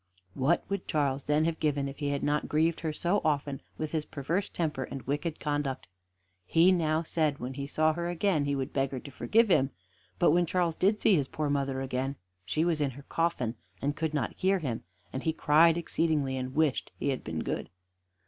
[0.33, 3.91] What would Charles then have given if he had not grieved her so often with
[3.91, 5.85] his perverse temper and wicked conduct?
[6.43, 9.69] He now said when he saw her again, he would beg her to forgive him;
[10.17, 13.95] but when Charles did see his poor mother again she was in her coffin and
[13.95, 14.83] could not hear him;
[15.13, 17.69] and he cried exceedingly, and wished he had been good.